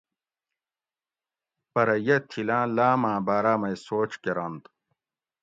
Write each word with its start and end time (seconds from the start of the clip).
پۤرہ 1.71 1.95
یہ 2.07 2.17
تھِل 2.29 2.49
آۤں 2.57 2.67
لاۤم 2.75 3.01
آۤں 3.11 3.19
باۤراۤ 3.27 3.57
مئ 3.61 3.75
سوچ 3.87 4.11
کۤرونت 4.23 4.63